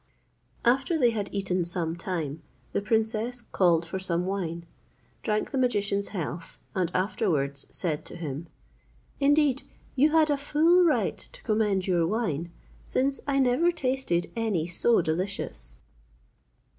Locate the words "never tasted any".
13.37-14.65